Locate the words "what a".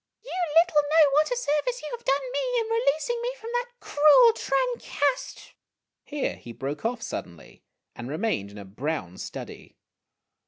1.11-1.37